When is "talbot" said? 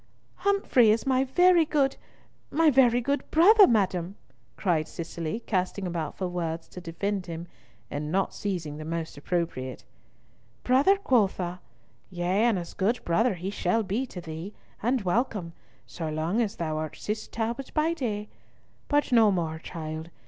17.27-17.71